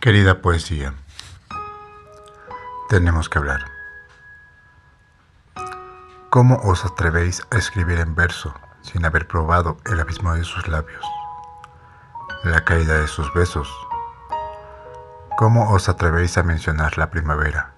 Querida 0.00 0.40
poesía, 0.40 0.94
tenemos 2.88 3.28
que 3.28 3.38
hablar. 3.38 3.60
¿Cómo 6.30 6.56
os 6.64 6.86
atrevéis 6.86 7.42
a 7.50 7.58
escribir 7.58 8.00
en 8.00 8.14
verso 8.14 8.54
sin 8.80 9.04
haber 9.04 9.28
probado 9.28 9.76
el 9.84 10.00
abismo 10.00 10.32
de 10.32 10.44
sus 10.44 10.66
labios, 10.68 11.04
la 12.44 12.64
caída 12.64 12.94
de 12.94 13.08
sus 13.08 13.30
besos? 13.34 13.70
¿Cómo 15.36 15.70
os 15.70 15.90
atrevéis 15.90 16.38
a 16.38 16.44
mencionar 16.44 16.96
la 16.96 17.10
primavera 17.10 17.74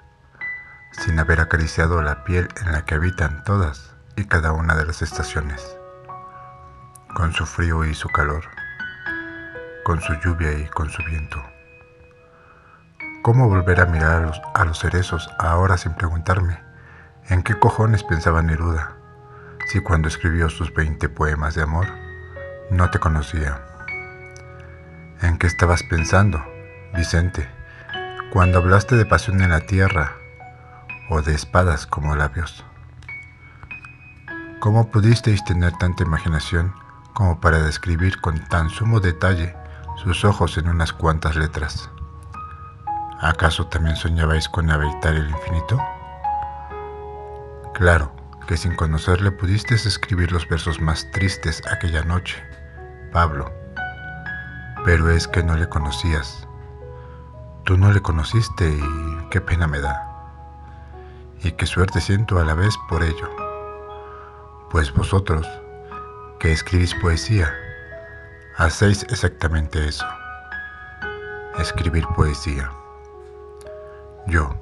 sin 0.93 1.19
haber 1.19 1.41
acariciado 1.41 2.03
la 2.03 2.23
piel 2.23 2.47
en 2.65 2.71
la 2.71 2.85
que 2.85 2.95
habitan 2.95 3.43
todas 3.43 3.97
y 4.15 4.27
cada 4.27 4.53
una 4.53 4.77
de 4.77 4.87
las 4.87 5.03
estaciones, 5.03 5.77
con 7.17 7.33
su 7.33 7.47
frío 7.47 7.85
y 7.85 7.97
su 7.97 8.09
calor, 8.11 8.45
con 9.83 10.01
su 10.01 10.15
lluvia 10.21 10.53
y 10.53 10.69
con 10.69 10.89
su 10.89 11.03
viento? 11.03 11.52
¿Cómo 13.23 13.49
volver 13.49 13.81
a 13.81 13.87
mirar 13.87 14.33
a 14.53 14.65
los, 14.65 14.81
cerezos 14.81 15.31
ahora 15.39 15.79
sin 15.79 15.95
preguntarme 15.95 16.59
en 17.29 17.45
qué 17.45 17.57
cojones 17.57 18.03
pensaba 18.03 18.43
Neruda 18.43 18.97
si 19.69 19.79
cuando 19.79 20.09
escribió 20.09 20.51
sus 20.51 20.75
20 20.75 21.09
poemas 21.09 21.55
de 21.55 21.63
amor 21.63 21.87
no 22.73 22.91
te 22.91 22.99
conocía? 22.99 23.65
¿En 25.21 25.39
qué 25.39 25.47
estabas 25.47 25.85
pensando, 25.85 26.45
Vicente, 26.97 27.49
cuando 28.33 28.59
hablaste 28.59 28.97
de 28.97 29.07
pasión 29.07 29.41
en 29.41 29.51
la 29.51 29.61
tierra 29.61 30.17
o 31.09 31.23
de 31.23 31.33
espadas 31.33 31.87
como 31.87 32.17
labios? 32.17 32.65
¿Cómo 34.59 34.91
pudisteis 34.91 35.45
tener 35.45 35.73
tanta 35.79 36.03
imaginación 36.03 36.75
como 37.15 37.41
para 37.41 37.63
describir 37.63 38.21
con 38.21 38.41
tan 38.49 38.69
sumo 38.69 38.99
detalle 38.99 39.55
sus 40.03 40.25
ojos 40.25 40.59
en 40.59 40.69
unas 40.69 40.93
cuantas 40.93 41.37
letras? 41.37 41.89
¿Acaso 43.23 43.69
también 43.69 43.95
soñabais 43.95 44.49
con 44.49 44.69
habitar 44.69 45.15
el 45.15 45.31
infinito? 45.31 45.81
Claro 47.73 48.11
que 48.49 48.57
sin 48.57 48.75
conocerle 48.75 49.31
pudiste 49.31 49.77
escribir 49.77 50.33
los 50.33 50.49
versos 50.49 50.81
más 50.81 51.09
tristes 51.13 51.63
aquella 51.71 52.03
noche, 52.03 52.43
Pablo. 53.13 53.49
Pero 54.85 55.09
es 55.09 55.29
que 55.29 55.45
no 55.45 55.57
le 55.57 55.69
conocías. 55.69 56.49
Tú 57.63 57.79
no 57.79 57.93
le 57.93 58.01
conociste 58.01 58.69
y 58.69 59.29
qué 59.31 59.41
pena 59.41 59.69
me 59.69 59.79
da. 59.79 60.05
Y 61.45 61.53
qué 61.53 61.67
suerte 61.67 62.01
siento 62.01 62.41
a 62.41 62.45
la 62.45 62.55
vez 62.55 62.75
por 62.89 63.05
ello. 63.05 63.31
Pues 64.69 64.93
vosotros, 64.93 65.47
que 66.41 66.51
escribís 66.51 66.93
poesía, 66.97 67.55
hacéis 68.57 69.05
exactamente 69.05 69.87
eso. 69.87 70.07
Escribir 71.57 72.05
poesía. 72.17 72.69
Yo, 74.27 74.55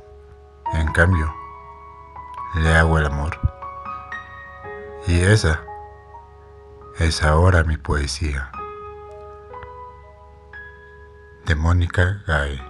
en 0.74 0.90
cambio, 0.92 1.32
le 2.54 2.74
hago 2.74 2.98
el 2.98 3.06
amor. 3.06 3.38
Y 5.06 5.20
esa 5.20 5.60
es 6.98 7.22
ahora 7.22 7.64
mi 7.64 7.76
poesía. 7.76 8.50
De 11.46 11.54
Mónica 11.54 12.22
Gay. 12.26 12.69